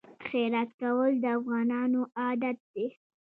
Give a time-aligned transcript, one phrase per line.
[0.27, 2.85] خیرات کول د افغانانو عادت دی.